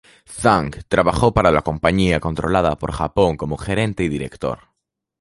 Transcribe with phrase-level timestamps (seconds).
[0.25, 4.71] Zhang trabajó para la compañía controlada por Japón como gerente y director.